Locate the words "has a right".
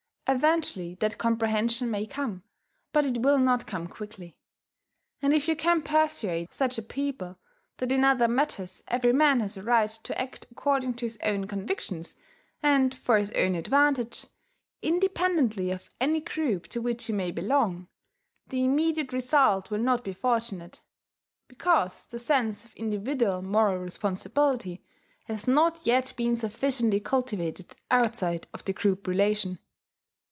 9.41-9.89